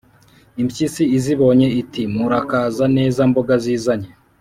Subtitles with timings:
[0.61, 4.09] impyisi izibonye iti «murakaza neza mboga zizanye!»